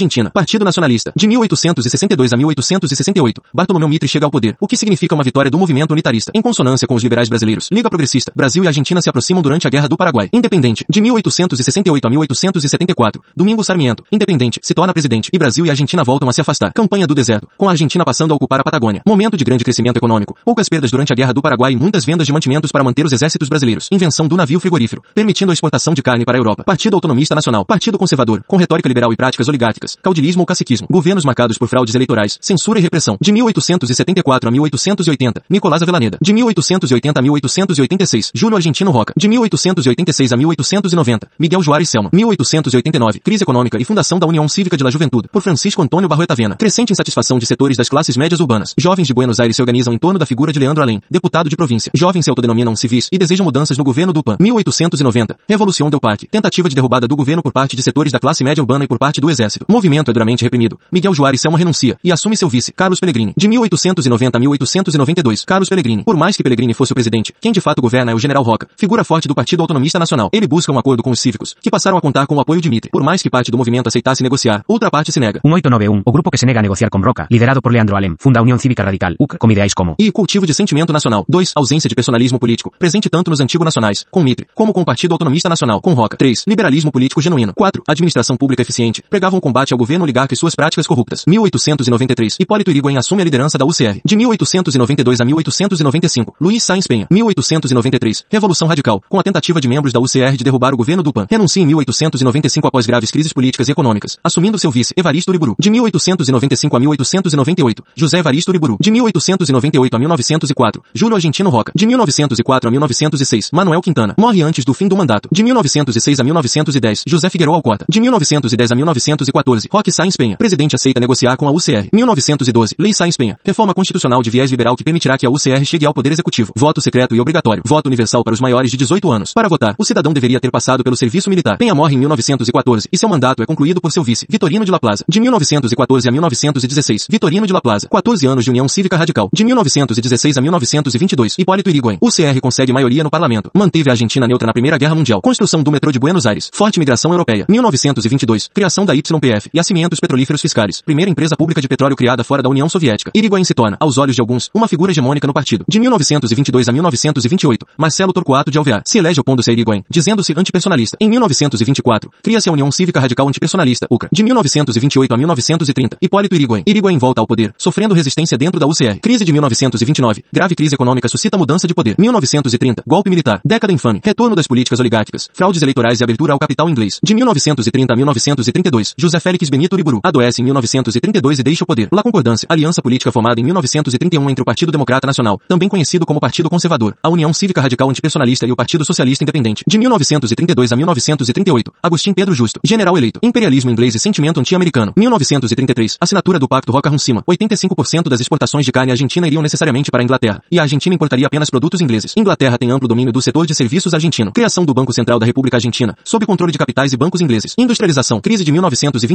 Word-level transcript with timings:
Argentina. 0.00 0.30
Partido 0.30 0.64
Nacionalista. 0.64 1.12
De 1.14 1.26
1862 1.28 2.32
a 2.32 2.36
1868, 2.36 3.42
Bartolomeu 3.52 3.88
Mitre 3.88 4.08
chega 4.08 4.24
ao 4.24 4.30
poder, 4.30 4.56
o 4.58 4.66
que 4.66 4.76
significa 4.76 5.14
uma 5.14 5.22
vitória 5.22 5.50
do 5.50 5.58
movimento 5.58 5.90
unitarista, 5.92 6.32
em 6.34 6.40
consonância 6.40 6.88
com 6.88 6.94
os 6.94 7.02
liberais 7.02 7.28
brasileiros. 7.28 7.68
Liga 7.70 7.90
Progressista. 7.90 8.32
Brasil 8.34 8.64
e 8.64 8.66
Argentina 8.66 9.02
se 9.02 9.10
aproximam 9.10 9.42
durante 9.42 9.66
a 9.66 9.70
Guerra 9.70 9.88
do 9.88 9.96
Paraguai. 9.96 10.30
Independente. 10.32 10.86
De 10.88 11.02
1868 11.02 12.06
a 12.06 12.10
1874, 12.10 13.22
Domingo 13.36 13.62
Sarmiento. 13.62 14.02
Independente. 14.10 14.58
Se 14.62 14.72
torna 14.72 14.94
presidente. 14.94 15.28
E 15.32 15.38
Brasil 15.38 15.66
e 15.66 15.70
Argentina 15.70 16.02
voltam 16.02 16.28
a 16.28 16.32
se 16.32 16.40
afastar. 16.40 16.72
Campanha 16.72 17.06
do 17.06 17.14
deserto. 17.14 17.46
Com 17.58 17.68
a 17.68 17.72
Argentina 17.72 18.02
passando 18.02 18.32
a 18.32 18.36
ocupar 18.36 18.60
a 18.60 18.64
Patagônia. 18.64 19.02
Momento 19.06 19.36
de 19.36 19.44
grande 19.44 19.64
crescimento 19.64 19.98
econômico. 19.98 20.34
Poucas 20.44 20.68
perdas 20.68 20.90
durante 20.90 21.12
a 21.12 21.16
Guerra 21.16 21.34
do 21.34 21.42
Paraguai 21.42 21.72
e 21.72 21.76
muitas 21.76 22.06
vendas 22.06 22.26
de 22.26 22.32
mantimentos 22.32 22.72
para 22.72 22.82
manter 22.82 23.04
os 23.04 23.12
exércitos 23.12 23.50
brasileiros. 23.50 23.88
Invenção 23.92 24.26
do 24.26 24.36
navio 24.36 24.58
frigorífero, 24.60 25.02
permitindo 25.14 25.52
a 25.52 25.54
exportação 25.54 25.92
de 25.92 26.02
carne 26.02 26.24
para 26.24 26.38
a 26.38 26.40
Europa. 26.40 26.64
Partido 26.64 26.94
Autonomista 26.94 27.34
Nacional. 27.34 27.66
Partido 27.66 27.98
Conservador, 27.98 28.42
com 28.46 28.56
retórica 28.56 28.88
liberal 28.88 29.12
e 29.12 29.16
práticas 29.16 29.46
oligárquicas. 29.46 29.89
Caudilismo 30.02 30.42
ou 30.42 30.46
caciquismo. 30.46 30.86
Governos 30.90 31.24
marcados 31.24 31.58
por 31.58 31.68
fraudes 31.68 31.94
eleitorais. 31.94 32.38
Censura 32.40 32.78
e 32.78 32.82
repressão. 32.82 33.16
De 33.20 33.32
1874 33.32 34.48
a 34.48 34.52
1880. 34.52 35.42
Nicolás 35.48 35.82
Avelaneda. 35.82 36.18
De 36.20 36.32
1880 36.32 37.18
a 37.18 37.22
1886. 37.22 38.30
Júlio 38.34 38.56
Argentino 38.56 38.90
Roca. 38.90 39.12
De 39.16 39.28
1886 39.28 40.32
a 40.32 40.36
1890. 40.36 41.28
Miguel 41.38 41.62
Juarez 41.62 41.88
Selma. 41.88 42.10
1889. 42.12 43.20
Crise 43.20 43.42
econômica 43.42 43.78
e 43.78 43.84
fundação 43.84 44.18
da 44.18 44.26
União 44.26 44.48
Cívica 44.48 44.76
de 44.76 44.84
la 44.84 44.90
Juventude. 44.90 45.28
Por 45.28 45.42
Francisco 45.42 45.82
Antônio 45.82 46.08
Barroeta 46.08 46.34
Vena. 46.34 46.56
Crescente 46.56 46.92
insatisfação 46.92 47.38
de 47.38 47.46
setores 47.46 47.76
das 47.76 47.88
classes 47.88 48.16
médias 48.16 48.40
urbanas. 48.40 48.74
Jovens 48.76 49.06
de 49.06 49.14
Buenos 49.14 49.40
Aires 49.40 49.56
se 49.56 49.62
organizam 49.62 49.92
em 49.92 49.98
torno 49.98 50.18
da 50.18 50.26
figura 50.26 50.52
de 50.52 50.58
Leandro 50.58 50.82
Alem, 50.82 51.00
deputado 51.10 51.48
de 51.48 51.56
província. 51.56 51.90
Jovens 51.94 52.24
se 52.24 52.30
autodenominam 52.30 52.74
civis 52.76 53.08
e 53.12 53.18
desejam 53.18 53.44
mudanças 53.44 53.78
no 53.78 53.84
governo 53.84 54.12
do 54.12 54.22
PAN. 54.22 54.36
1890. 54.40 55.36
Revolução 55.48 55.90
del 55.90 56.00
Parque. 56.00 56.26
Tentativa 56.26 56.68
de 56.68 56.74
derrubada 56.74 57.06
do 57.06 57.16
governo 57.16 57.42
por 57.42 57.52
parte 57.52 57.76
de 57.76 57.82
setores 57.82 58.12
da 58.12 58.18
classe 58.18 58.44
média 58.44 58.62
urbana 58.62 58.84
e 58.84 58.88
por 58.88 58.98
parte 58.98 59.20
do 59.20 59.30
exército. 59.30 59.64
Movimento 59.80 60.10
é 60.10 60.12
duramente 60.12 60.44
reprimido. 60.44 60.78
Miguel 60.92 61.14
Juarez 61.14 61.40
Selma 61.40 61.56
renuncia 61.56 61.96
e 62.04 62.12
assume 62.12 62.36
seu 62.36 62.50
vice, 62.50 62.70
Carlos 62.70 63.00
Pellegrini. 63.00 63.32
De 63.34 63.48
1890 63.48 64.36
a 64.36 64.38
1892. 64.38 65.42
Carlos 65.46 65.70
Pellegrini. 65.70 66.04
Por 66.04 66.18
mais 66.18 66.36
que 66.36 66.42
Pellegrini 66.42 66.74
fosse 66.74 66.92
o 66.92 66.94
presidente, 66.94 67.32
quem 67.40 67.50
de 67.50 67.62
fato 67.62 67.80
governa 67.80 68.12
é 68.12 68.14
o 68.14 68.18
general 68.18 68.42
Roca, 68.42 68.68
figura 68.76 69.02
forte 69.04 69.26
do 69.26 69.34
Partido 69.34 69.62
Autonomista 69.62 69.98
Nacional. 69.98 70.28
Ele 70.34 70.46
busca 70.46 70.70
um 70.70 70.78
acordo 70.78 71.02
com 71.02 71.10
os 71.10 71.18
cívicos, 71.18 71.56
que 71.62 71.70
passaram 71.70 71.96
a 71.96 72.00
contar 72.02 72.26
com 72.26 72.34
o 72.34 72.40
apoio 72.42 72.60
de 72.60 72.68
Mitre. 72.68 72.90
Por 72.90 73.02
mais 73.02 73.22
que 73.22 73.30
parte 73.30 73.50
do 73.50 73.56
movimento 73.56 73.86
aceitasse 73.86 74.22
negociar, 74.22 74.62
outra 74.68 74.90
parte 74.90 75.12
se 75.12 75.18
nega. 75.18 75.40
Un 75.42 75.54
891, 75.54 76.02
o 76.04 76.12
grupo 76.12 76.30
que 76.30 76.36
se 76.36 76.44
nega 76.44 76.58
a 76.58 76.62
negociar 76.62 76.90
con 76.90 77.00
Roca, 77.00 77.26
liderado 77.30 77.62
por 77.62 77.72
Leandro 77.72 77.96
Alem, 77.96 78.16
funda 78.18 78.40
a 78.40 78.42
Unión 78.42 78.58
Cívica 78.58 78.84
Radical, 78.84 79.14
UC, 79.18 79.38
com 79.38 79.50
ideais 79.50 79.72
como 79.72 79.94
E 79.98 80.12
cultivo 80.12 80.44
de 80.44 80.52
sentimento 80.52 80.92
nacional. 80.92 81.24
2. 81.26 81.52
Ausência 81.56 81.88
de 81.88 81.94
personalismo 81.94 82.38
político, 82.38 82.70
presente 82.78 83.08
tanto 83.08 83.30
nos 83.30 83.40
antigos 83.40 83.64
nacionais, 83.64 84.04
com 84.10 84.22
Mitre, 84.22 84.46
como 84.54 84.74
com 84.74 84.82
o 84.82 84.84
Partido 84.84 85.12
Autonomista 85.12 85.48
Nacional, 85.48 85.80
com 85.80 85.94
Roca. 85.94 86.18
3. 86.18 86.44
Liberalismo 86.46 86.92
político 86.92 87.22
genuíno. 87.22 87.54
4. 87.56 87.82
Administração 87.88 88.36
pública 88.36 88.60
eficiente, 88.60 89.02
pregavam 89.08 89.38
o 89.38 89.40
combate 89.40 89.59
ao 89.68 89.78
governo 89.78 90.04
oligarca 90.04 90.32
e 90.32 90.36
suas 90.36 90.54
práticas 90.54 90.86
corruptas. 90.86 91.24
1893. 91.26 92.36
Hipólito 92.40 92.70
Irigoyen 92.70 92.96
assume 92.96 93.22
a 93.22 93.24
liderança 93.24 93.58
da 93.58 93.66
UCR. 93.66 94.00
De 94.04 94.16
1892 94.16 95.20
a 95.20 95.24
1895. 95.24 96.34
Luiz 96.40 96.62
Sainz 96.62 96.86
Penha. 96.86 97.06
1893. 97.10 98.24
Revolução 98.30 98.66
Radical, 98.66 99.02
com 99.08 99.18
a 99.18 99.22
tentativa 99.22 99.60
de 99.60 99.68
membros 99.68 99.92
da 99.92 100.00
UCR 100.00 100.36
de 100.36 100.44
derrubar 100.44 100.72
o 100.72 100.76
governo 100.76 101.02
do 101.02 101.12
PAN. 101.12 101.26
Renuncia 101.30 101.62
em 101.62 101.66
1895 101.66 102.66
após 102.66 102.86
graves 102.86 103.10
crises 103.10 103.32
políticas 103.32 103.68
e 103.68 103.72
econômicas, 103.72 104.16
assumindo 104.24 104.58
seu 104.58 104.70
vice, 104.70 104.94
Evaristo 104.96 105.30
Uriburu. 105.30 105.56
De 105.58 105.70
1895 105.70 106.76
a 106.76 106.80
1898. 106.80 107.84
José 107.94 108.18
Evaristo 108.18 108.50
Uriburu. 108.50 108.76
De 108.80 108.90
1898 108.90 109.94
a 109.94 109.98
1904. 109.98 110.82
Júlio 110.94 111.16
Argentino 111.16 111.50
Roca. 111.50 111.72
De 111.74 111.86
1904 111.86 112.68
a 112.68 112.70
1906. 112.70 113.50
Manuel 113.52 113.82
Quintana. 113.82 114.14
Morre 114.18 114.42
antes 114.42 114.64
do 114.64 114.72
fim 114.72 114.88
do 114.88 114.96
mandato. 114.96 115.28
De 115.30 115.42
1906 115.42 116.20
a 116.20 116.24
1910. 116.24 117.04
José 117.06 117.28
Figueiredo 117.28 117.54
Alcota. 117.54 117.84
De 117.88 118.00
1910 118.00 118.72
a 118.72 118.74
1914. 118.74 119.49
Roque 119.70 119.90
Sainz 119.90 120.16
Penha. 120.16 120.36
Presidente 120.36 120.76
aceita 120.76 121.00
negociar 121.00 121.36
com 121.36 121.48
a 121.48 121.50
UCR. 121.50 121.88
1912. 121.92 122.74
Lei 122.78 122.92
Sainz 122.92 123.16
Penha. 123.16 123.38
Reforma 123.44 123.74
constitucional 123.74 124.22
de 124.22 124.30
viés 124.30 124.50
liberal 124.50 124.76
que 124.76 124.84
permitirá 124.84 125.18
que 125.18 125.26
a 125.26 125.30
UCR 125.30 125.64
chegue 125.64 125.86
ao 125.86 125.94
poder 125.94 126.12
executivo. 126.12 126.52
Voto 126.56 126.80
secreto 126.80 127.14
e 127.14 127.20
obrigatório. 127.20 127.62
Voto 127.66 127.86
universal 127.86 128.22
para 128.22 128.34
os 128.34 128.40
maiores 128.40 128.70
de 128.70 128.76
18 128.76 129.10
anos. 129.10 129.32
Para 129.32 129.48
votar, 129.48 129.74
o 129.78 129.84
cidadão 129.84 130.12
deveria 130.12 130.40
ter 130.40 130.50
passado 130.50 130.84
pelo 130.84 130.96
serviço 130.96 131.28
militar. 131.30 131.58
Penha 131.58 131.74
morre 131.74 131.94
em 131.94 131.98
1914 131.98 132.88
e 132.92 132.98
seu 132.98 133.08
mandato 133.08 133.42
é 133.42 133.46
concluído 133.46 133.80
por 133.80 133.90
seu 133.90 134.02
vice, 134.02 134.26
Vitorino 134.28 134.64
de 134.64 134.70
La 134.70 134.78
Plaza. 134.78 135.04
De 135.08 135.20
1914 135.20 136.08
a 136.08 136.12
1916. 136.12 137.06
Vitorino 137.10 137.46
de 137.46 137.52
La 137.52 137.60
Plaza. 137.60 137.88
14 137.88 138.26
anos 138.26 138.44
de 138.44 138.50
União 138.50 138.68
Cívica 138.68 138.96
Radical. 138.96 139.28
De 139.32 139.44
1916 139.44 140.36
a 140.36 140.40
1922. 140.40 141.36
Hipólito 141.38 141.70
Irigoyen. 141.70 141.98
UCR 142.00 142.40
consegue 142.40 142.72
maioria 142.72 143.02
no 143.02 143.10
parlamento. 143.10 143.50
Manteve 143.54 143.90
a 143.90 143.92
Argentina 143.92 144.26
neutra 144.26 144.46
na 144.46 144.52
Primeira 144.52 144.78
Guerra 144.78 144.94
Mundial. 144.94 145.20
Construção 145.20 145.62
do 145.62 145.70
metrô 145.70 145.90
de 145.90 145.98
Buenos 145.98 146.26
Aires. 146.26 146.50
Forte 146.52 146.78
migração 146.78 147.12
europeia. 147.12 147.46
1922. 147.48 148.48
Criação 148.52 148.84
da 148.84 148.94
YPF. 148.94 149.39
Yacimentos 149.54 150.00
petrolíferos 150.00 150.40
fiscais. 150.40 150.82
Primeira 150.82 151.10
empresa 151.10 151.36
pública 151.36 151.60
de 151.60 151.68
petróleo 151.68 151.96
criada 151.96 152.24
fora 152.24 152.42
da 152.42 152.48
União 152.48 152.68
Soviética. 152.68 153.10
Irigoyen 153.14 153.44
se 153.44 153.54
torna, 153.54 153.76
aos 153.80 153.98
olhos 153.98 154.14
de 154.14 154.20
alguns, 154.20 154.50
uma 154.54 154.68
figura 154.68 154.92
hegemônica 154.92 155.26
no 155.26 155.32
partido. 155.32 155.64
De 155.68 155.78
1922 155.78 156.68
a 156.68 156.72
1928. 156.72 157.66
Marcelo 157.76 158.12
Torquato 158.12 158.50
de 158.50 158.58
Alvear. 158.58 158.82
Se 158.84 158.98
elege 158.98 159.20
opondo-se 159.20 159.50
a 159.50 159.52
Irigoyen, 159.52 159.84
dizendo-se 159.88 160.34
antipersonalista. 160.36 160.96
Em 161.00 161.08
1924. 161.08 162.10
Cria-se 162.22 162.48
a 162.48 162.52
União 162.52 162.70
Cívica 162.70 163.00
Radical 163.00 163.28
Antipersonalista, 163.28 163.86
UCRA. 163.90 164.08
De 164.12 164.22
1928 164.22 165.14
a 165.14 165.16
1930. 165.16 165.98
Hipólito 166.00 166.34
Irigoyen. 166.34 166.64
Irigoyen 166.66 166.98
volta 166.98 167.20
ao 167.20 167.26
poder, 167.26 167.54
sofrendo 167.56 167.94
resistência 167.94 168.36
dentro 168.36 168.58
da 168.58 168.66
UCR. 168.66 169.00
Crise 169.00 169.24
de 169.24 169.32
1929. 169.32 170.24
Grave 170.32 170.54
crise 170.54 170.74
econômica 170.74 171.08
suscita 171.08 171.38
mudança 171.38 171.66
de 171.66 171.74
poder. 171.74 171.94
1930. 171.98 172.82
Golpe 172.86 173.10
militar. 173.10 173.40
Década 173.44 173.72
infame. 173.72 174.00
Retorno 174.04 174.34
das 174.34 174.46
políticas 174.46 174.80
oligárquicas. 174.80 175.28
Fraudes 175.32 175.62
eleitorais 175.62 176.00
e 176.00 176.04
abertura 176.04 176.32
ao 176.32 176.38
capital 176.38 176.68
inglês. 176.68 177.00
De 177.02 177.14
1930 177.14 177.92
a 177.92 177.96
1932. 177.96 178.94
José 178.96 179.20
Félix 179.30 179.48
Benito 179.48 179.74
Uriburu. 179.74 180.00
Adoece 180.02 180.42
em 180.42 180.44
1932 180.44 181.38
e 181.38 181.42
deixa 181.44 181.62
o 181.62 181.66
poder. 181.66 181.88
La 181.92 182.02
Concordância. 182.02 182.46
Aliança 182.50 182.82
política 182.82 183.12
formada 183.12 183.40
em 183.40 183.44
1931 183.44 184.28
entre 184.28 184.42
o 184.42 184.44
Partido 184.44 184.72
Democrata 184.72 185.06
Nacional, 185.06 185.40
também 185.46 185.68
conhecido 185.68 186.04
como 186.04 186.18
Partido 186.18 186.50
Conservador, 186.50 186.96
a 187.00 187.08
União 187.08 187.32
Cívica 187.32 187.60
Radical 187.60 187.88
Antipersonalista 187.88 188.44
e 188.44 188.50
o 188.50 188.56
Partido 188.56 188.84
Socialista 188.84 189.22
Independente. 189.22 189.62
De 189.68 189.78
1932 189.78 190.72
a 190.72 190.76
1938. 190.76 191.72
Agostinho 191.80 192.12
Pedro 192.12 192.34
Justo. 192.34 192.58
General 192.64 192.98
eleito. 192.98 193.20
Imperialismo 193.22 193.70
inglês 193.70 193.94
e 193.94 194.00
sentimento 194.00 194.40
anti-americano. 194.40 194.92
1933. 194.96 195.98
Assinatura 196.00 196.40
do 196.40 196.48
Pacto 196.48 196.72
Roca-Roussima. 196.72 197.22
85% 197.22 198.08
das 198.08 198.20
exportações 198.20 198.66
de 198.66 198.72
carne 198.72 198.90
argentina 198.90 199.28
iriam 199.28 199.42
necessariamente 199.42 199.92
para 199.92 200.02
a 200.02 200.04
Inglaterra, 200.04 200.42
e 200.50 200.58
a 200.58 200.62
Argentina 200.62 200.92
importaria 200.92 201.28
apenas 201.28 201.50
produtos 201.50 201.80
ingleses. 201.80 202.14
Inglaterra 202.16 202.58
tem 202.58 202.72
amplo 202.72 202.88
domínio 202.88 203.12
do 203.12 203.22
setor 203.22 203.46
de 203.46 203.54
serviços 203.54 203.94
argentino. 203.94 204.32
Criação 204.32 204.64
do 204.64 204.74
Banco 204.74 204.92
Central 204.92 205.20
da 205.20 205.26
República 205.26 205.56
Argentina, 205.56 205.96
sob 206.02 206.26
controle 206.26 206.50
de 206.50 206.58
capitais 206.58 206.92
e 206.92 206.96
bancos 206.96 207.20
ingleses. 207.20 207.54
Industrialização. 207.56 208.20
Crise 208.20 208.42
de 208.42 208.50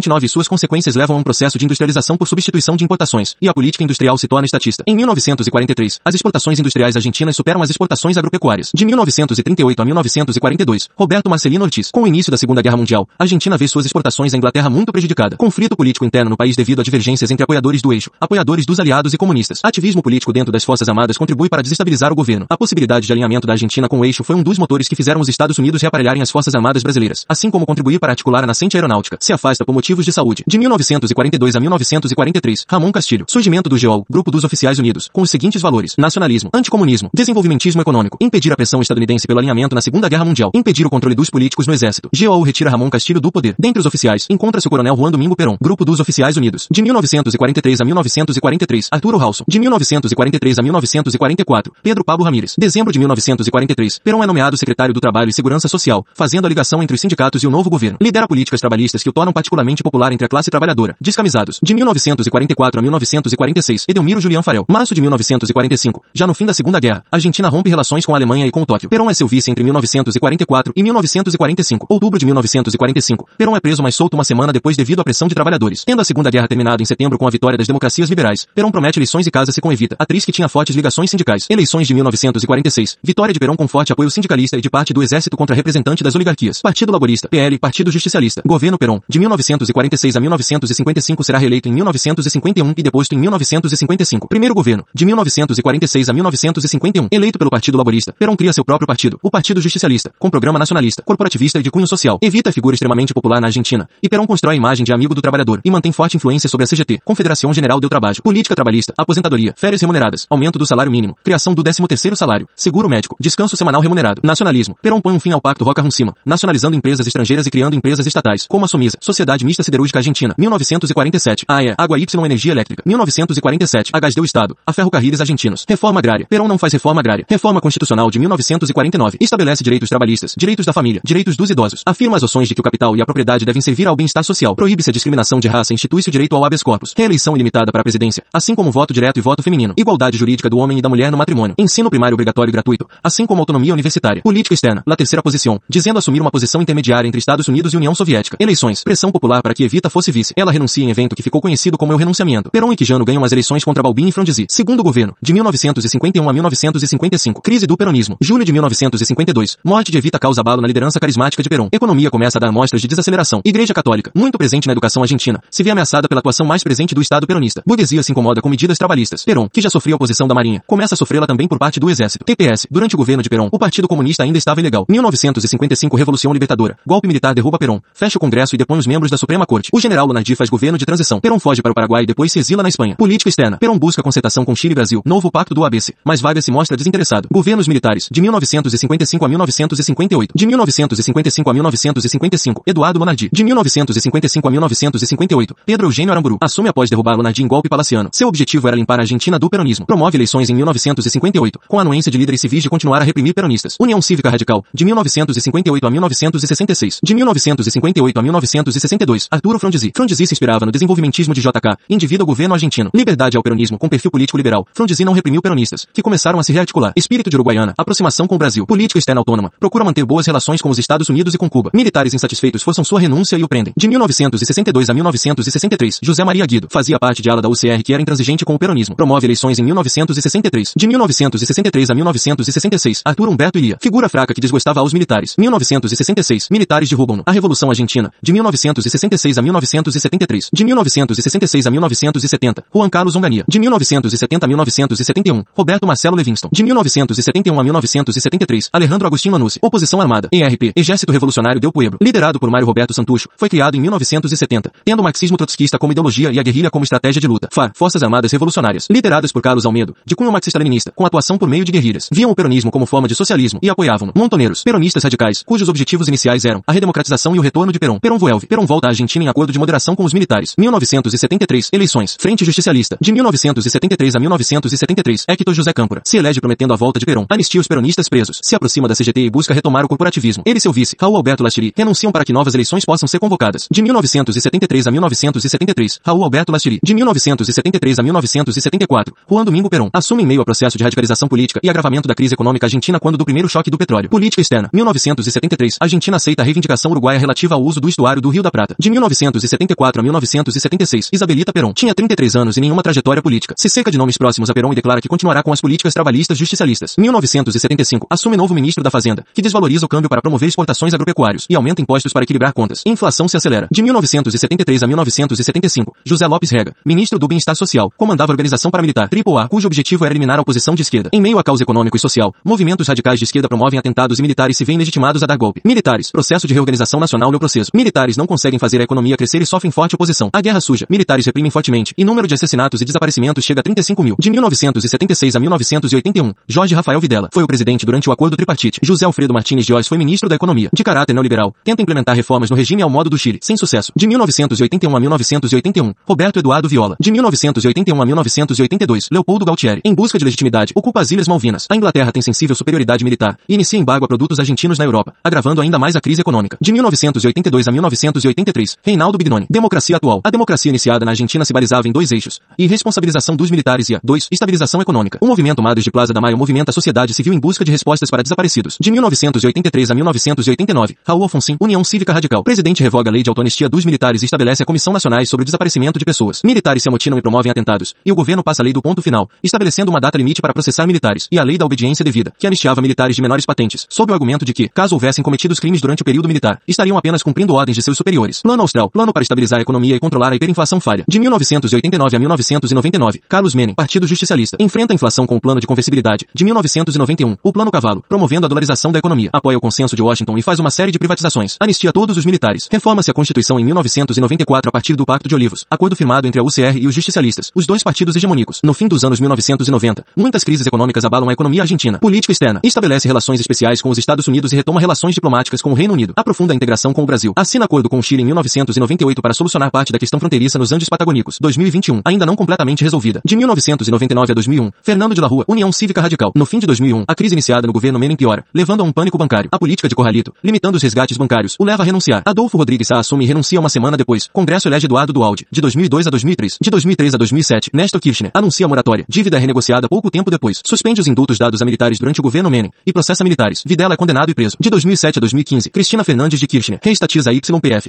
1929 0.06 0.28
suas 0.28 0.48
consequências 0.48 0.96
levam 0.96 1.18
a 1.18 1.20
um 1.20 1.24
processo 1.24 1.58
de 1.58 1.66
industrialização 1.66 2.18
por 2.18 2.28
substituição 2.28 2.76
de 2.76 2.84
importações, 2.84 3.36
e 3.42 3.50
a 3.50 3.54
política 3.54 3.84
industrial 3.84 4.18
se 4.18 4.28
torna 4.28 4.46
estatista. 4.46 4.84
Em 4.88 4.96
1943, 4.96 6.00
as 6.04 6.16
exportações 6.16 6.60
industriais 6.60 6.96
argentinas 6.96 7.36
superam 7.36 7.62
as 7.62 7.70
exportações 7.70 8.18
agropecuárias. 8.18 8.72
De 8.74 8.86
1938 8.86 9.82
a 9.82 9.86
1942, 9.86 10.90
Roberto 10.96 11.30
Marcelino 11.30 11.64
Ortiz. 11.64 11.92
Com 11.92 12.04
o 12.04 12.08
início 12.08 12.32
da 12.32 12.38
Segunda 12.38 12.62
Guerra 12.62 12.78
Mundial, 12.78 13.08
a 13.18 13.24
Argentina 13.24 13.58
vê 13.58 13.68
suas 13.68 13.86
exportações 13.86 14.34
à 14.34 14.38
Inglaterra 14.38 14.70
muito 14.70 14.92
prejudicada. 14.92 15.38
Conflito 15.38 15.76
político 15.76 16.06
interno 16.06 16.30
no 16.30 16.38
país 16.38 16.56
devido 16.56 16.82
a 16.82 16.84
divergências 16.84 17.32
entre 17.32 17.44
apoiadores 17.44 17.82
do 17.82 17.92
eixo, 17.92 18.12
apoiadores 18.20 18.66
dos 18.66 18.80
aliados 18.80 19.14
e 19.14 19.18
comunistas. 19.18 19.60
Ativismo 19.64 20.02
político 20.02 20.32
dentro 20.32 20.52
das 20.52 20.64
Forças 20.64 20.88
Armadas 20.88 21.18
contribui 21.18 21.50
para 21.50 21.62
desestabilizar 21.62 22.12
o 22.12 22.16
governo. 22.16 22.46
A 22.50 22.58
possibilidade 22.58 23.08
de 23.08 23.14
alinhamento 23.14 23.48
da 23.48 23.54
Argentina 23.54 23.88
com 23.88 24.00
o 24.00 24.06
eixo 24.06 24.24
foi 24.24 24.36
um 24.36 24.44
dos 24.44 24.58
motores 24.58 24.88
que 24.88 24.96
fizeram 24.96 25.22
os 25.22 25.30
Estados 25.30 25.58
Unidos 25.58 25.82
reaparelharem 25.82 26.22
as 26.22 26.32
Forças 26.32 26.54
Armadas 26.56 26.84
brasileiras, 26.84 27.26
assim 27.28 27.50
como 27.50 27.66
contribuir 27.66 28.00
para 28.00 28.12
articular 28.12 28.44
a 28.44 28.48
nascente 28.48 28.78
aeronáutica. 28.78 29.18
Se 29.20 29.34
afasta 29.34 29.66
por 29.66 29.74
de 30.04 30.12
saúde. 30.12 30.44
De 30.48 30.58
1942 30.58 31.56
a 31.56 31.60
1943, 31.60 32.66
Ramon 32.68 32.92
Castilho. 32.92 33.26
Surgimento 33.30 33.70
do 33.70 33.78
GEOL, 33.78 34.04
Grupo 34.10 34.32
dos 34.32 34.44
Oficiais 34.44 34.80
Unidos, 34.80 35.08
com 35.14 35.22
os 35.22 35.30
seguintes 35.30 35.62
valores: 35.62 35.94
nacionalismo, 35.98 36.50
anticomunismo, 36.54 37.12
desenvolvimentismo 37.14 37.82
econômico, 37.82 38.18
impedir 38.20 38.52
a 38.52 38.56
pressão 38.56 38.82
estadunidense 38.82 39.28
pelo 39.28 39.40
alinhamento 39.40 39.76
na 39.76 39.82
Segunda 39.82 40.10
Guerra 40.10 40.26
Mundial, 40.26 40.52
impedir 40.56 40.88
o 40.88 40.90
controle 40.90 41.16
dos 41.16 41.30
políticos 41.30 41.68
no 41.68 41.74
exército. 41.74 42.10
GEOL 42.12 42.42
retira 42.42 42.72
Ramon 42.72 42.90
Castilho 42.90 43.22
do 43.22 43.32
poder. 43.32 43.56
Dentre 43.60 43.80
os 43.80 43.86
oficiais, 43.86 44.26
encontra-se 44.30 44.68
o 44.68 44.70
coronel 44.70 44.98
Juan 44.98 45.12
Domingo 45.12 45.36
Perón, 45.36 45.58
Grupo 45.62 45.86
dos 45.86 46.00
Oficiais 46.00 46.36
Unidos. 46.36 46.68
De 46.72 46.82
1943 46.82 47.82
a 47.82 47.86
1943, 47.86 48.90
Arturo 48.92 49.20
Halson. 49.20 49.44
De 49.48 49.60
1943 49.60 50.60
a 50.60 50.62
1944, 50.64 51.74
Pedro 51.84 52.04
Pablo 52.04 52.26
Ramírez. 52.26 52.56
Dezembro 52.58 52.92
de 52.92 53.00
1943, 53.00 54.00
Perón 54.04 54.24
é 54.24 54.28
nomeado 54.28 54.58
secretário 54.58 54.94
do 54.94 55.00
Trabalho 55.00 55.30
e 55.30 55.34
Segurança 55.34 55.68
Social, 55.68 56.06
fazendo 56.14 56.46
a 56.46 56.50
ligação 56.50 56.82
entre 56.82 56.96
os 56.96 57.02
sindicatos 57.02 57.44
e 57.44 57.48
o 57.48 57.52
novo 57.52 57.70
governo. 57.70 57.98
Lidera 58.02 58.28
políticas 58.28 58.60
trabalhistas 58.60 59.04
que 59.04 59.10
o 59.10 59.14
tornam 59.14 59.34
particularmente 59.34 59.84
popular 59.86 60.12
entre 60.12 60.26
a 60.26 60.28
classe 60.28 60.50
trabalhadora. 60.50 60.96
Descamisados. 61.00 61.60
De 61.62 61.76
1944 61.76 62.80
a 62.80 62.82
1946, 62.82 63.86
Edelmiro 63.88 64.20
Julián 64.20 64.42
Farel. 64.42 64.66
Março 64.68 64.96
de 64.96 65.02
1945, 65.02 66.04
já 66.12 66.26
no 66.26 66.34
fim 66.34 66.46
da 66.46 66.54
Segunda 66.54 66.80
Guerra, 66.80 67.04
Argentina 67.12 67.48
rompe 67.48 67.70
relações 67.70 68.04
com 68.04 68.14
a 68.14 68.18
Alemanha 68.18 68.48
e 68.48 68.52
com 68.52 68.66
Tóquio. 68.66 68.90
Perón 68.90 69.10
é 69.10 69.14
seu 69.14 69.28
vice 69.28 69.52
entre 69.52 69.64
1944 69.64 70.74
e 70.76 70.82
1945. 70.82 71.86
Outubro 71.88 72.18
de 72.18 72.26
1945, 72.26 73.30
Perón 73.38 73.56
é 73.56 73.60
preso 73.60 73.84
mais 73.84 73.94
solto 73.94 74.16
uma 74.16 74.24
semana 74.24 74.52
depois 74.52 74.76
devido 74.76 75.02
à 75.02 75.04
pressão 75.04 75.28
de 75.28 75.36
trabalhadores. 75.36 75.84
Tendo 75.86 76.02
a 76.02 76.04
Segunda 76.04 76.32
Guerra 76.32 76.48
terminado 76.48 76.82
em 76.82 76.86
setembro 76.86 77.20
com 77.20 77.28
a 77.28 77.30
vitória 77.30 77.58
das 77.58 77.68
democracias 77.68 78.10
liberais, 78.10 78.48
Perón 78.56 78.72
promete 78.72 78.98
eleições 78.98 79.28
e 79.28 79.32
casa-se 79.32 79.62
com 79.62 79.72
Evita, 79.72 79.96
atriz 80.00 80.26
que 80.26 80.32
tinha 80.32 80.50
fortes 80.50 80.76
ligações 80.76 81.12
sindicais. 81.12 81.46
Eleições 81.48 81.86
de 81.86 81.94
1946, 81.94 82.98
vitória 83.04 83.34
de 83.34 83.40
Perón 83.40 83.56
com 83.56 83.68
forte 83.68 83.94
apoio 83.94 84.10
sindicalista 84.10 84.58
e 84.58 84.62
de 84.62 84.70
parte 84.70 84.94
do 84.94 85.04
exército 85.04 85.38
contra 85.38 85.56
representante 85.56 86.04
das 86.04 86.16
oligarquias. 86.16 86.62
Partido 86.62 86.92
Laborista, 86.92 87.30
PL, 87.30 87.60
Partido 87.60 87.92
Justicialista, 87.92 88.42
Governo 88.44 88.80
Perón, 88.80 89.00
de 89.08 89.20
1946 89.20 89.75
a 90.16 90.20
1955 90.20 91.24
será 91.24 91.38
reeleito 91.38 91.68
em 91.68 91.74
1951 91.74 92.74
e 92.78 92.84
deposto 92.84 93.14
em 93.14 93.18
1955. 93.18 94.28
Primeiro 94.30 94.56
governo, 94.56 94.86
de 94.94 95.06
1946 95.06 96.10
a 96.10 96.14
1951, 96.14 97.08
eleito 97.12 97.38
pelo 97.38 97.50
Partido 97.50 97.78
Laborista. 97.78 98.14
Perón 98.18 98.36
cria 98.38 98.54
seu 98.54 98.64
próprio 98.64 98.88
partido, 98.88 99.20
o 99.22 99.30
Partido 99.30 99.60
Justicialista, 99.60 100.14
com 100.18 100.30
programa 100.30 100.58
nacionalista, 100.58 101.04
corporativista 101.04 101.60
e 101.60 101.64
de 101.64 101.70
cunho 101.70 101.88
social. 101.88 102.18
Evita 102.22 102.50
a 102.50 102.54
figura 102.54 102.76
extremamente 102.76 103.14
popular 103.14 103.42
na 103.42 103.48
Argentina. 103.48 103.90
E 104.02 104.08
Perón 104.08 104.26
constrói 104.26 104.54
a 104.54 104.58
imagem 104.58 104.86
de 104.86 104.94
amigo 104.94 105.14
do 105.14 105.22
trabalhador 105.22 105.60
e 105.66 105.70
mantém 105.70 105.92
forte 105.92 106.16
influência 106.16 106.50
sobre 106.50 106.64
a 106.64 106.68
CGT, 106.68 107.02
Confederação 107.04 107.54
General 107.54 107.80
do 107.80 107.90
Trabalho, 107.90 108.24
política 108.24 108.56
trabalhista, 108.56 108.94
aposentadoria, 108.98 109.54
férias 109.58 109.82
remuneradas, 109.82 110.26
aumento 110.30 110.58
do 110.58 110.66
salário 110.66 110.92
mínimo, 110.92 111.18
criação 111.24 111.54
do 111.54 111.64
13º 111.64 112.16
salário, 112.16 112.48
seguro 112.56 112.88
médico, 112.88 113.18
descanso 113.20 113.58
semanal 113.58 113.82
remunerado, 113.82 114.22
nacionalismo. 114.24 114.78
Perón 114.82 115.02
põe 115.02 115.14
um 115.14 115.20
fim 115.20 115.32
ao 115.32 115.42
pacto 115.42 115.66
Roca-Roussima, 115.66 116.16
nacionalizando 116.26 116.78
empresas 116.78 117.06
estrangeiras 117.06 117.46
e 117.46 117.52
criando 117.52 117.76
empresas 117.76 118.06
estatais, 118.08 118.46
como 118.48 118.64
a 118.64 118.68
Sumisa, 118.68 118.98
Sociedade 119.02 119.44
Mista 119.44 119.65
Siderúrgica 119.66 120.00
Argentina, 120.00 120.36
1947, 120.38 121.46
AE, 121.48 121.76
Água 121.78 121.98
Y 121.98 122.26
Energia 122.26 122.52
Elétrica, 122.52 122.84
1947, 122.86 123.92
a 123.92 124.00
Gás 124.00 124.14
do 124.14 124.24
Estado, 124.24 124.56
a 124.66 124.72
Ferrocarriles 124.72 125.20
Argentinos, 125.20 125.66
Reforma 125.68 126.00
Agrária. 126.00 126.28
Perón 126.30 126.48
não 126.48 126.58
faz 126.58 126.74
reforma 126.74 127.02
agrária. 127.02 127.26
Reforma 127.28 127.60
Constitucional 127.60 128.10
de 128.12 128.20
1949, 128.20 129.18
estabelece 129.20 129.64
direitos 129.64 129.90
trabalhistas, 129.90 130.36
direitos 130.38 130.66
da 130.66 130.74
família, 130.74 131.02
direitos 131.04 131.36
dos 131.36 131.50
idosos, 131.50 131.82
afirma 131.86 132.18
as 132.18 132.24
ações 132.24 132.48
de 132.48 132.54
que 132.54 132.62
o 132.62 132.64
capital 132.64 132.96
e 132.96 133.02
a 133.02 133.06
propriedade 133.06 133.46
devem 133.46 133.62
servir 133.62 133.88
ao 133.88 133.96
bem-estar 133.96 134.24
social, 134.24 134.56
proíbe-se 134.56 134.90
a 134.90 134.94
discriminação 134.94 135.40
de 135.40 135.48
raça, 135.48 135.74
institui-se 135.74 136.10
o 136.10 136.12
direito 136.12 136.36
ao 136.36 136.46
habeas 136.46 136.62
corpus, 136.62 136.94
reeleição 136.96 137.36
ilimitada 137.36 137.72
para 137.72 137.82
a 137.82 137.84
presidência, 137.84 138.24
assim 138.34 138.54
como 138.54 138.72
voto 138.72 138.94
direto 138.94 139.18
e 139.18 139.22
voto 139.22 139.42
feminino, 139.42 139.74
igualdade 139.78 140.18
jurídica 140.18 140.50
do 140.50 140.58
homem 140.58 140.78
e 140.78 140.82
da 140.82 140.90
mulher 140.90 141.12
no 141.12 141.18
matrimônio, 141.18 141.56
ensino 141.58 141.90
primário 141.90 142.14
obrigatório 142.14 142.52
e 142.52 142.54
gratuito, 142.54 142.88
assim 143.04 143.26
como 143.26 143.42
autonomia 143.42 143.74
universitária, 143.74 144.22
política 144.22 144.54
externa, 144.54 144.84
la 144.86 144.96
terceira 144.96 145.24
posição, 145.24 145.60
dizendo 145.68 145.98
assumir 145.98 146.22
uma 146.22 146.32
posição 146.32 146.62
intermediária 146.62 147.08
entre 147.08 147.20
Estados 147.20 147.48
Unidos 147.48 147.74
e 147.74 147.78
União 147.78 147.96
Soviética, 147.96 148.38
eleições, 148.40 148.84
pressão 148.84 149.12
popular 149.12 149.42
para 149.46 149.54
que 149.54 149.64
Evita 149.64 149.92
fosse 149.92 150.12
vice, 150.12 150.34
ela 150.36 150.52
renuncia 150.52 150.84
em 150.84 150.90
evento 150.90 151.16
que 151.16 151.22
ficou 151.22 151.40
conhecido 151.40 151.78
como 151.78 151.94
o 151.94 151.96
renunciamento. 151.96 152.50
Perón 152.50 152.74
e 152.74 152.76
Quijano 152.76 153.06
ganham 153.06 153.24
as 153.24 153.32
eleições 153.32 153.64
contra 153.64 153.84
Balbini 153.84 154.10
e 154.10 154.12
Frondizi, 154.12 154.48
segundo 154.50 154.82
governo, 154.82 155.16
de 155.22 155.34
1951 155.34 156.28
a 156.28 156.34
1955, 156.34 157.44
crise 157.44 157.68
do 157.68 157.78
peronismo, 157.78 158.18
julho 158.20 158.44
de 158.44 158.52
1952, 158.52 159.58
morte 159.64 159.92
de 159.92 160.00
Evita 160.00 160.18
causa 160.18 160.42
abalo 160.42 160.64
na 160.64 160.68
liderança 160.68 161.00
carismática 161.00 161.44
de 161.44 161.48
Perón, 161.48 161.70
economia 161.72 162.10
começa 162.10 162.40
a 162.40 162.42
dar 162.42 162.52
mostras 162.52 162.82
de 162.82 162.88
desaceleração, 162.88 163.40
igreja 163.46 163.72
católica, 163.72 164.10
muito 164.16 164.36
presente 164.36 164.66
na 164.66 164.72
educação 164.72 165.04
argentina, 165.04 165.40
se 165.52 165.62
vê 165.62 165.70
ameaçada 165.70 166.08
pela 166.08 166.22
atuação 166.22 166.44
mais 166.44 166.64
presente 166.64 166.96
do 166.96 167.02
Estado 167.04 167.28
peronista, 167.28 167.62
burguesia 167.68 168.02
se 168.02 168.12
incomoda 168.12 168.42
com 168.42 168.50
medidas 168.50 168.80
trabalhistas, 168.80 169.24
Perón, 169.24 169.48
que 169.48 169.62
já 169.62 169.70
sofria 169.70 169.96
oposição 169.96 170.28
da 170.28 170.34
marinha, 170.34 170.64
começa 170.66 170.96
a 170.96 170.98
sofrê-la 170.98 171.28
também 171.28 171.48
por 171.48 171.60
parte 171.60 171.80
do 171.80 171.88
exército, 171.88 172.26
TPS, 172.26 172.66
durante 172.72 172.96
o 172.96 172.98
governo 172.98 173.22
de 173.22 173.30
Perón, 173.30 173.50
o 173.52 173.60
Partido 173.60 173.88
Comunista 173.88 174.24
ainda 174.24 174.40
estava 174.40 174.60
ilegal, 174.60 174.88
1955 174.90 175.96
Revolução 175.96 176.34
Libertadora, 176.34 176.80
golpe 176.84 177.08
militar 177.08 177.36
derruba 177.36 177.60
Perón, 177.60 177.80
fecha 177.94 178.18
o 178.18 178.20
Congresso 178.20 178.56
e 178.56 178.58
depõe 178.58 178.80
os 178.80 178.88
membros 178.88 179.12
da 179.12 179.20
Suprema 179.20 179.35
Corte, 179.44 179.70
o 179.74 179.80
general 179.80 180.06
Lunardi 180.06 180.36
faz 180.36 180.52
governo 180.52 180.78
de 180.78 180.86
transição, 180.86 181.20
Perón 181.20 181.40
foge 181.40 181.64
para 181.64 181.72
o 181.72 181.74
Paraguai 181.74 182.04
e 182.04 182.06
depois 182.06 182.32
se 182.32 182.38
exila 182.38 182.62
na 182.62 182.70
Espanha, 182.70 182.96
política 182.96 183.28
externa, 183.28 183.58
Perón 183.58 183.80
busca 183.80 184.04
concertação 184.04 184.46
com 184.46 184.56
Chile 184.56 184.74
e 184.74 184.76
Brasil, 184.76 185.02
novo 185.04 185.32
pacto 185.32 185.56
do 185.56 185.66
ABC, 185.66 185.96
mas 186.04 186.22
Vargas 186.22 186.46
se 186.46 186.52
mostra 186.52 186.78
desinteressado, 186.78 187.28
governos 187.32 187.68
militares, 187.68 188.08
de 188.12 188.22
1955 188.22 189.26
a 189.26 189.28
1958, 189.28 190.32
de 190.36 190.46
1955 190.46 191.50
a 191.50 191.54
1955, 191.54 192.64
Eduardo 192.68 193.00
Lunardi, 193.00 193.30
de 193.34 193.44
1955 193.44 194.48
a 194.48 194.52
1958, 194.52 195.56
Pedro 195.66 195.88
Eugênio 195.88 196.12
Aramburu, 196.12 196.38
assume 196.40 196.70
após 196.70 196.90
derrubar 196.90 197.16
Lunardi 197.16 197.42
em 197.42 197.48
golpe 197.48 197.68
palaciano, 197.68 198.10
seu 198.12 198.28
objetivo 198.28 198.68
era 198.68 198.76
limpar 198.76 199.00
a 199.00 199.04
Argentina 199.04 199.40
do 199.40 199.50
peronismo, 199.50 199.86
promove 199.86 200.18
eleições 200.18 200.50
em 200.50 200.54
1958, 200.54 201.60
com 201.68 201.80
a 201.80 201.82
anuência 201.82 202.12
de 202.12 202.18
líderes 202.18 202.42
civis 202.42 202.62
de 202.62 202.70
continuar 202.70 203.02
a 203.02 203.04
reprimir 203.04 203.34
peronistas, 203.34 203.76
União 203.80 204.02
Cívica 204.02 204.30
Radical, 204.30 204.64
de 204.74 204.86
1958 204.86 205.88
a 205.88 205.90
1966, 205.90 207.00
de 207.02 207.16
1958 207.16 208.20
a 208.20 208.22
1962, 208.22 209.25
Arturo 209.32 209.60
Frondizi, 209.60 209.92
Frondizi 209.96 210.28
se 210.28 210.34
inspirava 210.34 210.66
no 210.66 210.72
desenvolvimentismo 210.72 211.34
de 211.34 211.42
JK, 211.42 211.78
indivíduo 211.90 212.24
ao 212.24 212.28
governo 212.28 212.54
argentino, 212.54 212.90
liberdade 212.94 213.38
ao 213.38 213.44
peronismo 213.44 213.78
com 213.78 213.90
perfil 213.90 214.12
político 214.12 214.38
liberal, 214.38 214.68
Frondizi 214.74 215.06
não 215.06 215.14
reprimiu 215.14 215.42
peronistas, 215.42 215.88
que 215.94 216.02
começaram 216.02 216.40
a 216.40 216.44
se 216.44 216.52
rearticular, 216.52 216.94
espírito 216.96 217.30
de 217.30 217.36
Uruguaiana, 217.36 217.74
aproximação 217.78 218.28
com 218.28 218.36
o 218.36 218.38
Brasil, 218.38 218.66
política 218.66 219.00
externa 219.00 219.22
autônoma, 219.22 219.52
procura 219.60 219.84
manter 219.84 220.06
boas 220.06 220.26
relações 220.26 220.62
com 220.62 220.70
os 220.70 220.78
Estados 220.78 221.10
Unidos 221.10 221.34
e 221.34 221.38
com 221.38 221.50
Cuba, 221.50 221.72
militares 221.74 222.14
insatisfeitos 222.14 222.64
forçam 222.64 222.84
sua 222.84 223.00
renúncia 223.00 223.38
e 223.38 223.44
o 223.44 223.48
prendem, 223.48 223.74
de 223.76 223.88
1962 223.88 224.90
a 224.90 224.94
1963, 224.94 226.00
José 226.02 226.24
Maria 226.24 226.46
Guido, 226.46 226.68
fazia 226.70 227.00
parte 227.00 227.22
de 227.22 227.30
ala 227.30 227.42
da 227.42 227.50
UCR 227.50 227.84
que 227.84 227.94
era 227.94 228.02
intransigente 228.02 228.46
com 228.46 228.56
o 228.56 228.60
peronismo, 228.60 228.96
promove 228.96 229.26
eleições 229.26 229.60
em 229.60 229.64
1963, 229.64 230.74
de 230.76 230.88
1963 230.88 231.90
a 231.90 231.96
1966, 231.96 233.02
Arthur 233.06 233.30
Humberto 233.30 233.58
Ilia, 233.58 233.78
figura 233.82 234.10
fraca 234.10 234.34
que 234.34 234.42
desgostava 234.42 234.80
aos 234.80 234.94
militares, 234.94 235.36
1966, 235.38 236.50
militares 236.50 236.90
derrubam-no, 236.90 237.24
a 237.26 237.32
Revolução 237.32 237.70
Argentina, 237.70 238.12
de 238.22 238.34
1966 238.34 239.15
a 239.38 239.42
1973, 239.42 240.50
de 240.52 240.64
1966 240.66 241.68
a 241.68 241.72
1970, 241.72 242.66
Juan 242.72 242.90
Carlos 242.90 243.16
Onganía, 243.16 243.46
de 243.48 243.60
1970 243.60 244.46
a 244.46 244.48
1971, 244.48 245.44
Roberto 245.54 245.88
Marcelo 245.88 246.16
Levinston, 246.16 246.50
de 246.52 246.64
1971 246.64 247.60
a 247.60 247.64
1973, 247.64 248.70
Alejandro 248.74 249.08
Agostinho 249.08 249.36
Anussi, 249.36 249.60
oposição 249.62 250.02
armada, 250.02 250.28
ERP, 250.32 250.74
Exército 250.76 251.12
Revolucionário 251.12 251.62
Del 251.62 251.72
Pueblo, 251.72 251.98
liderado 252.02 252.40
por 252.40 252.50
Mário 252.52 252.68
Roberto 252.68 252.94
Santucho, 252.94 253.30
foi 253.38 253.50
criado 253.50 253.78
em 253.78 253.82
1970, 253.82 254.72
tendo 254.84 255.00
o 255.00 255.04
marxismo 255.04 255.38
trotskista 255.38 255.80
como 255.80 255.94
ideologia 255.94 256.32
e 256.32 256.40
a 256.40 256.44
guerrilha 256.44 256.70
como 256.70 256.84
estratégia 256.84 257.22
de 257.22 257.28
luta, 257.28 257.48
FAR, 257.52 257.72
Forças 257.74 258.04
Armadas 258.04 258.32
Revolucionárias, 258.32 258.88
lideradas 258.90 259.32
por 259.32 259.42
Carlos 259.42 259.66
Almedo, 259.66 259.96
de 260.06 260.16
cunho 260.16 260.32
marxista-leninista, 260.32 260.92
com 260.96 261.06
atuação 261.06 261.38
por 261.38 261.48
meio 261.48 261.64
de 261.64 261.72
guerrilhas, 261.72 262.10
viam 262.12 262.32
o 262.32 262.36
peronismo 262.36 262.72
como 262.72 262.86
forma 262.86 263.08
de 263.08 263.16
socialismo 263.16 263.60
e 263.62 263.70
apoiavam 263.70 264.12
montoneiros, 264.16 264.64
peronistas 264.64 265.04
radicais, 265.04 265.44
cujos 265.44 265.70
objetivos 265.70 266.08
iniciais 266.08 266.46
eram 266.46 266.62
a 266.68 266.72
redemocratização 266.72 267.36
e 267.36 267.40
o 267.40 267.42
retorno 267.42 267.72
de 267.72 267.80
Perón. 267.80 268.00
Perón 268.00 268.18
Vuelve, 268.18 268.48
Perón 268.48 268.66
volta 268.66 268.88
à 268.88 268.92
Argentina 269.06 269.26
em 269.26 269.28
acordo 269.28 269.54
de 269.54 269.60
moderação 269.60 269.96
com 269.96 270.04
os 270.04 270.14
militares. 270.14 270.56
1973, 270.58 271.70
eleições, 271.72 272.18
Frente 272.20 272.44
Justicialista, 272.44 272.98
de 273.00 273.12
1973 273.12 274.16
a 274.16 274.20
1973, 274.20 275.26
Hector 275.28 275.54
José 275.54 275.72
Câmpora, 275.72 276.02
se 276.04 276.18
elege 276.18 276.42
prometendo 276.42 276.74
a 276.74 276.76
volta 276.76 277.00
de 277.00 277.06
Perón, 277.06 277.26
anistia 277.30 277.62
os 277.62 277.68
peronistas 277.68 278.10
presos, 278.10 278.40
se 278.42 278.56
aproxima 278.56 278.88
da 278.88 278.96
CGT 278.96 279.22
e 279.22 279.30
busca 279.30 279.54
retomar 279.54 279.86
o 279.86 279.88
corporativismo. 279.88 280.44
Ele 280.46 280.58
e 280.58 280.62
seu 280.62 280.74
vice, 280.74 280.96
Raul 281.00 281.16
Alberto 281.16 281.44
Lastiri, 281.44 281.72
renunciam 281.78 282.12
para 282.12 282.26
que 282.26 282.34
novas 282.34 282.56
eleições 282.56 282.84
possam 282.84 283.08
ser 283.08 283.20
convocadas. 283.20 283.68
De 283.70 283.82
1973 283.82 284.88
a 284.88 284.92
1973, 284.92 286.00
Raul 286.04 286.24
Alberto 286.24 286.52
Lastiri, 286.52 286.80
de 286.84 286.94
1973 286.94 288.00
a 288.00 288.04
1974, 288.04 289.16
Juan 289.30 289.46
Domingo 289.46 289.70
Perón, 289.70 289.90
assume 289.94 290.24
em 290.24 290.26
meio 290.26 290.42
a 290.42 290.46
processo 290.46 290.78
de 290.78 290.84
radicalização 290.84 291.28
política 291.28 291.60
e 291.64 291.70
agravamento 291.70 292.08
da 292.08 292.16
crise 292.16 292.34
econômica 292.34 292.66
argentina 292.66 293.00
quando 293.00 293.18
do 293.18 293.26
primeiro 293.26 293.48
choque 293.48 293.70
do 293.70 293.78
petróleo. 293.78 294.10
Política 294.10 294.42
externa, 294.42 294.70
1973, 294.74 295.78
Argentina 295.80 296.18
aceita 296.18 296.42
a 296.42 296.46
reivindicação 296.46 296.92
uruguaia 296.92 297.20
relativa 297.20 297.54
ao 297.54 297.62
uso 297.62 297.80
do 297.80 297.88
estuário 297.88 298.22
do 298.22 298.30
Rio 298.30 298.42
da 298.42 298.50
Prata. 298.50 298.76
De 298.80 298.90
1974 298.96 300.00
a 300.00 300.04
1976, 300.04 301.10
Isabelita 301.12 301.52
Perón 301.52 301.74
tinha 301.74 301.94
33 301.94 302.36
anos 302.36 302.58
e 302.58 302.62
nenhuma 302.62 302.82
trajetória 302.82 303.22
política. 303.22 303.54
Se 303.58 303.68
cerca 303.68 303.92
de 303.92 303.98
nomes 303.98 304.18
próximos 304.18 304.50
a 304.50 304.54
Perón 304.54 304.72
e 304.72 304.76
declara 304.76 305.02
que 305.02 305.10
continuará 305.10 305.44
com 305.44 305.52
as 305.52 305.60
políticas 305.60 305.94
trabalhistas 305.94 306.38
justicialistas. 306.38 306.96
1975, 306.98 308.08
assume 308.10 308.38
novo 308.38 308.54
ministro 308.54 308.84
da 308.84 308.90
Fazenda, 308.90 309.26
que 309.34 309.42
desvaloriza 309.42 309.86
o 309.86 309.90
câmbio 309.90 310.10
para 310.10 310.22
promover 310.22 310.48
exportações 310.48 310.94
agropecuários 310.94 311.46
e 311.50 311.56
aumenta 311.56 311.82
impostos 311.82 312.14
para 312.14 312.24
equilibrar 312.24 312.54
contas. 312.54 312.84
Inflação 312.86 313.28
se 313.28 313.36
acelera. 313.36 313.68
De 313.70 313.84
1973 313.84 314.84
a 314.84 314.88
1975, 314.88 315.96
José 316.06 316.26
Lopes 316.26 316.52
Rega, 316.52 316.74
ministro 316.86 317.20
do 317.20 317.28
Bem-Estar 317.28 317.56
Social, 317.56 317.92
comandava 317.98 318.32
a 318.32 318.34
organização 318.34 318.72
paramilitar 318.72 319.10
AAA, 319.12 319.50
cujo 319.50 319.68
objetivo 319.68 320.06
era 320.06 320.14
eliminar 320.14 320.40
a 320.40 320.42
oposição 320.42 320.74
de 320.74 320.84
esquerda. 320.84 321.10
Em 321.12 321.20
meio 321.20 321.38
a 321.38 321.44
caos 321.44 321.60
econômico 321.60 321.98
e 321.98 322.00
social, 322.00 322.34
movimentos 322.46 322.88
radicais 322.88 323.20
de 323.20 323.26
esquerda 323.26 323.50
promovem 323.50 323.78
atentados 323.78 324.20
e 324.20 324.22
militares 324.22 324.56
se 324.56 324.64
veem 324.64 324.78
legitimados 324.78 325.22
a 325.22 325.26
dar 325.26 325.36
golpe. 325.36 325.62
Militares, 325.66 326.12
processo 326.12 326.48
de 326.48 326.54
reorganização 326.54 327.00
nacional 327.00 327.30
no 327.30 327.40
processo. 327.40 327.72
Militares 327.74 328.16
não 328.16 328.26
conseguem 328.26 328.58
fazer 328.58 328.85
economia 328.86 329.18
crescer 329.18 329.42
e 329.42 329.46
sofrem 329.46 329.72
forte 329.72 329.96
oposição. 329.96 330.30
A 330.32 330.42
guerra 330.42 330.62
suja. 330.62 330.86
Militares 330.90 331.26
reprimem 331.26 331.52
fortemente 331.52 331.94
e 331.98 332.06
número 332.06 332.28
de 332.28 332.34
assassinatos 332.34 332.82
e 332.82 332.86
desaparecimentos 332.86 333.44
chega 333.44 333.60
a 333.60 333.64
35 333.64 334.04
mil. 334.04 334.16
De 334.18 334.30
1976 334.30 335.36
a 335.36 335.40
1981, 335.40 336.34
Jorge 336.48 336.74
Rafael 336.74 337.00
Videla 337.00 337.30
foi 337.34 337.44
o 337.44 337.48
presidente 337.48 337.86
durante 337.86 338.10
o 338.10 338.14
acordo 338.14 338.38
tripartite. 338.38 338.80
José 338.82 339.06
Alfredo 339.06 339.34
Martínez 339.34 339.66
de 339.66 339.74
Oz 339.74 339.88
foi 339.88 339.98
ministro 339.98 340.30
da 340.30 340.36
Economia. 340.36 340.70
De 340.74 340.84
caráter 340.84 341.14
neoliberal, 341.14 341.54
tenta 341.64 341.82
implementar 341.82 342.16
reformas 342.16 342.50
no 342.50 342.56
regime 342.56 342.82
ao 342.82 342.90
modo 342.90 343.10
do 343.10 343.18
Chile, 343.18 343.40
sem 343.42 343.58
sucesso. 343.58 343.92
De 343.96 344.08
1981 344.08 344.96
a 344.96 345.00
1981, 345.00 345.94
Roberto 346.08 346.40
Eduardo 346.40 346.70
Viola. 346.70 346.96
De 347.00 347.12
1981 347.12 348.02
a 348.02 348.06
1982, 348.06 349.10
Leopoldo 349.12 349.46
Galtieri. 349.46 349.82
Em 349.84 349.94
busca 349.94 350.18
de 350.18 350.26
legitimidade, 350.26 350.74
ocupa 350.76 351.02
as 351.02 351.12
Ilhas 351.12 351.28
Malvinas. 351.28 351.66
A 351.70 351.76
Inglaterra 351.76 352.12
tem 352.12 352.22
sensível 352.22 352.56
superioridade 352.56 353.04
militar 353.04 353.38
e 353.48 353.54
inicia 353.54 353.80
embargo 353.80 354.06
a 354.06 354.08
produtos 354.08 354.40
argentinos 354.40 354.78
na 354.78 354.86
Europa, 354.86 355.14
agravando 355.24 355.62
ainda 355.62 355.80
mais 355.80 355.96
a 355.96 356.02
crise 356.02 356.22
econômica. 356.22 356.58
De 356.62 356.72
1982 356.72 357.68
a 357.68 357.72
1983, 357.72 358.75
Reinaldo 358.84 359.18
Bignoni. 359.18 359.48
Democracia 359.50 359.98
atual. 359.98 360.22
A 360.24 360.30
democracia 360.30 360.70
iniciada 360.70 361.04
na 361.04 361.12
Argentina 361.12 361.44
se 361.44 361.52
balizava 361.52 361.88
em 361.88 361.92
dois 361.92 362.12
eixos. 362.12 362.40
E 362.58 362.68
responsabilização 362.68 363.36
dos 363.36 363.50
militares 363.52 363.90
e 363.90 363.96
a 363.96 364.00
2. 364.04 364.28
Estabilização 364.32 364.82
econômica. 364.82 365.18
O 365.22 365.28
movimento 365.28 365.62
Madres 365.62 365.84
de 365.84 365.92
Plaza 365.92 366.14
da 366.14 366.22
Maio 366.22 366.38
movimenta 366.38 366.72
a 366.72 366.74
sociedade 366.74 367.14
civil 367.14 367.34
em 367.34 367.40
busca 367.40 367.66
de 367.66 367.72
respostas 367.72 368.10
para 368.10 368.24
desaparecidos. 368.24 368.78
De 368.80 368.92
1983 368.92 369.92
a 369.92 369.96
1989, 369.96 370.98
Raul 371.06 371.24
Alfonsin, 371.24 371.58
União 371.60 371.84
Cívica 371.84 372.14
Radical. 372.14 372.44
Presidente 372.44 372.84
revoga 372.84 373.10
a 373.10 373.14
lei 373.14 373.24
de 373.24 373.30
autoanistia 373.30 373.68
dos 373.68 373.86
militares 373.86 374.22
e 374.22 374.26
estabelece 374.26 374.64
a 374.64 374.66
Comissão 374.66 374.94
Nacional 374.94 375.26
sobre 375.26 375.44
o 375.44 375.46
Desaparecimento 375.46 375.98
de 375.98 376.06
Pessoas. 376.06 376.42
Militares 376.44 376.84
se 376.84 376.90
amotinam 376.90 377.18
e 377.18 377.22
promovem 377.22 377.52
atentados. 377.52 377.96
E 378.06 378.12
o 378.12 378.16
governo 378.16 378.44
passa 378.44 378.62
a 378.62 378.66
lei 378.66 378.74
do 378.74 378.82
ponto 378.82 379.02
final, 379.02 379.30
estabelecendo 379.44 379.90
uma 379.90 380.00
data 380.00 380.18
limite 380.18 380.42
para 380.42 380.54
processar 380.54 380.86
militares. 380.86 381.28
E 381.32 381.40
a 381.40 381.44
lei 381.44 381.58
da 381.58 381.66
obediência 381.66 382.04
devida, 382.04 382.34
que 382.38 382.46
anistiava 382.46 382.82
militares 382.82 383.16
de 383.16 383.22
menores 383.22 383.46
patentes, 383.46 383.86
sob 383.90 384.12
o 384.12 384.14
argumento 384.14 384.46
de 384.46 384.54
que, 384.54 384.70
caso 384.70 384.96
houvessem 384.96 385.24
cometido 385.24 385.56
crimes 385.56 385.82
durante 385.82 386.02
o 386.02 386.06
período 386.06 386.28
militar, 386.28 386.62
estariam 386.68 386.98
apenas 386.98 387.24
cumprindo 387.24 387.54
ordens 387.54 387.76
de 387.76 387.82
seus 387.82 387.98
superiores. 387.98 388.42
Plano 388.42 388.55
Plano 388.56 388.64
Austral, 388.64 388.90
plano 388.90 389.12
para 389.12 389.22
estabilizar 389.22 389.60
a 389.60 389.62
economia 389.62 389.98
e 389.98 390.00
controlar 390.00 390.32
a 390.32 390.36
hiperinflação 390.38 390.80
falha. 390.80 391.04
De 391.06 391.20
1989 391.20 392.16
a 392.16 392.20
1999, 392.20 393.22
Carlos 393.28 393.54
Menem, 393.54 393.76
Partido 393.76 394.08
Justicialista, 394.08 394.56
enfrenta 394.62 394.94
a 394.94 394.96
inflação 394.96 395.28
com 395.28 395.36
o 395.36 395.42
plano 395.42 395.60
de 395.60 395.68
conversibilidade. 395.68 396.26
De 396.34 396.46
1991, 396.46 397.36
o 397.44 397.52
Plano 397.52 397.70
Cavalo, 397.70 398.02
promovendo 398.08 398.46
a 398.46 398.48
dolarização 398.48 398.94
da 398.94 399.00
economia, 399.00 399.30
apoia 399.34 399.58
o 399.58 399.60
consenso 399.60 399.94
de 399.94 400.02
Washington 400.02 400.38
e 400.38 400.42
faz 400.42 400.58
uma 400.58 400.72
série 400.72 400.90
de 400.90 400.98
privatizações. 400.98 401.58
Anistia 401.60 401.92
todos 401.92 402.16
os 402.16 402.26
militares. 402.26 402.70
Reforma-se 402.72 403.12
a 403.12 403.14
Constituição 403.14 403.60
em 403.60 403.66
1994 403.66 404.70
a 404.70 404.72
partir 404.72 404.96
do 404.96 405.06
Pacto 405.06 405.28
de 405.28 405.36
Olivos, 405.36 405.66
acordo 405.70 405.98
firmado 405.98 406.26
entre 406.26 406.40
a 406.40 406.44
UCR 406.44 406.78
e 406.78 406.88
os 406.88 406.96
justicialistas, 406.96 407.52
os 407.54 407.68
dois 407.68 407.84
partidos 407.84 408.16
hegemônicos. 408.16 408.62
No 408.64 408.74
fim 408.74 408.88
dos 408.88 409.04
anos 409.04 409.20
1990, 409.20 410.06
muitas 410.16 410.46
crises 410.46 410.66
econômicas 410.66 411.04
abalam 411.04 411.28
a 411.28 411.34
economia 411.34 411.64
argentina. 411.64 412.00
Política 412.00 412.32
externa. 412.32 412.62
Estabelece 412.64 413.06
relações 413.06 413.42
especiais 413.42 413.82
com 413.82 413.90
os 413.90 413.98
Estados 413.98 414.30
Unidos 414.30 414.54
e 414.54 414.56
retoma 414.56 414.80
relações 414.80 415.14
diplomáticas 415.14 415.62
com 415.62 415.72
o 415.72 415.74
Reino 415.74 415.94
Unido. 415.94 416.14
Aprofunda 416.16 416.54
a 416.54 416.56
integração 416.56 416.94
com 416.94 417.04
o 417.04 417.06
Brasil. 417.06 417.34
Assina 417.36 417.66
acordo 417.66 417.90
com 417.90 418.00
o 418.00 418.02
Chile 418.02 418.22
em 418.22 418.26
1998 418.46 419.22
para 419.22 419.34
solucionar 419.34 419.72
parte 419.72 419.92
da 419.92 420.00
questão 420.00 420.20
fronteiriça 420.20 420.60
nos 420.60 420.72
Andes 420.72 420.88
Patagônicos. 420.88 421.38
2021, 421.42 422.02
ainda 422.06 422.26
não 422.26 422.36
completamente 422.36 422.84
resolvida. 422.84 423.22
De 423.26 423.36
1999 423.36 424.32
a 424.32 424.36
2001, 424.36 424.72
Fernando 424.82 425.16
de 425.16 425.22
la 425.22 425.28
Rua, 425.28 425.46
União 425.48 425.72
Cívica 425.72 426.02
Radical. 426.02 426.32
No 426.36 426.46
fim 426.46 426.60
de 426.60 426.68
2001, 426.68 427.06
a 427.08 427.16
crise 427.16 427.34
iniciada 427.36 427.68
no 427.68 427.74
governo 427.74 428.00
Menem 428.00 428.16
piora, 428.16 428.46
levando 428.54 428.82
a 428.82 428.84
um 428.84 428.92
pânico 428.92 429.18
bancário. 429.18 429.50
A 429.52 429.60
política 429.60 429.90
de 429.90 429.96
Corralito, 429.96 430.34
limitando 430.44 430.78
os 430.78 430.84
resgates 430.84 431.18
bancários, 431.18 431.56
o 431.60 431.64
leva 431.64 431.84
a 431.84 431.86
renunciar. 431.86 432.22
Adolfo 432.26 432.58
Rodrigues 432.58 432.88
Sá 432.88 433.00
assume 433.00 433.26
e 433.26 433.28
renuncia 433.28 433.60
uma 433.60 433.70
semana 433.70 433.98
depois. 433.98 434.30
Congresso 434.32 434.68
elege 434.68 434.86
Eduardo 434.86 435.14
Dualdi. 435.14 435.48
De 435.52 435.62
2002 435.62 436.08
a 436.08 436.10
2003. 436.10 436.58
De 436.62 436.70
2003 436.70 437.16
a 437.16 437.18
2007, 437.18 437.72
Néstor 437.74 438.02
Kirchner 438.02 438.32
anuncia 438.34 438.68
moratória. 438.68 439.06
Dívida 439.10 439.40
renegociada 439.40 439.90
pouco 439.90 440.12
tempo 440.12 440.30
depois. 440.30 440.62
Suspende 440.64 441.02
os 441.02 441.08
indultos 441.08 441.38
dados 441.38 441.62
a 441.62 441.66
militares 441.66 442.00
durante 442.00 442.20
o 442.20 442.24
governo 442.24 442.50
Menem 442.50 442.72
e 442.86 442.94
processa 442.94 443.24
militares. 443.24 443.64
Videla 443.66 443.94
é 443.94 443.98
condenado 443.98 444.30
e 444.30 444.34
preso. 444.34 444.58
De 444.60 444.70
2007 444.70 445.20
a 445.20 445.22
2015, 445.22 445.70
Cristina 445.70 446.04
Fernandes 446.04 446.40
de 446.40 446.48
Kirchner 446.48 446.80
reestatiza 446.82 447.32
YPF. 447.32 447.84